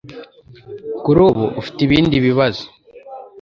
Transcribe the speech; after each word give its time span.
Kuri 1.03 1.19
ubu 1.27 1.45
ufite 1.59 1.79
ibindi 1.83 2.15
bibazo 2.25 2.65